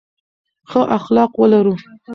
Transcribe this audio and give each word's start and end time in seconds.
ښه 0.69 0.81
اخلاق 0.97 1.31
ولرو. 1.37 1.73